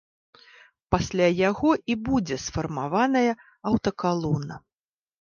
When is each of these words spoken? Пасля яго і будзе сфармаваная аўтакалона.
Пасля 0.95 1.27
яго 1.49 1.71
і 1.95 1.97
будзе 2.09 2.41
сфармаваная 2.47 3.31
аўтакалона. 3.69 4.55